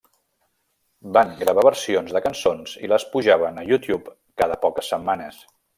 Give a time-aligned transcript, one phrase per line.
[1.17, 5.45] Van gravar versions de cançons i les pujaven a YouTube cada poques setmanes.